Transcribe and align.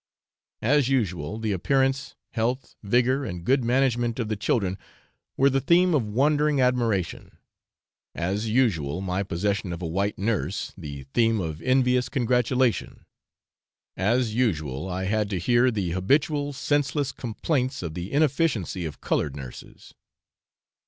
As 0.63 0.89
usual, 0.89 1.37
the 1.37 1.51
appearance, 1.51 2.15
health, 2.31 2.73
vigour, 2.81 3.23
and 3.23 3.43
good 3.43 3.63
management 3.63 4.17
of 4.17 4.29
the 4.29 4.35
children 4.35 4.79
were 5.37 5.47
the 5.51 5.61
theme 5.61 5.93
of 5.93 6.07
wondering 6.07 6.59
admiration; 6.59 7.37
as 8.15 8.49
usual, 8.49 9.01
my 9.01 9.21
possession 9.21 9.71
of 9.71 9.79
a 9.79 9.87
white 9.87 10.17
nurse 10.17 10.73
the 10.75 11.03
theme 11.13 11.39
of 11.39 11.61
envious 11.61 12.09
congratulation; 12.09 13.05
as 13.95 14.33
usual, 14.33 14.89
I 14.89 15.03
had 15.03 15.29
to 15.29 15.37
hear 15.37 15.69
the 15.69 15.91
habitual 15.91 16.51
senseless 16.51 17.11
complaints 17.11 17.83
of 17.83 17.93
the 17.93 18.11
inefficiency 18.11 18.85
of 18.85 19.01
coloured 19.01 19.35
nurses. 19.35 19.93